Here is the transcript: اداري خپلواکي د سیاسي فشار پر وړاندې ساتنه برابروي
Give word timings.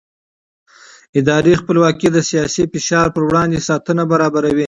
اداري 1.19 1.53
خپلواکي 1.61 2.07
د 2.11 2.17
سیاسي 2.29 2.63
فشار 2.73 3.05
پر 3.15 3.23
وړاندې 3.27 3.59
ساتنه 3.69 4.03
برابروي 4.11 4.59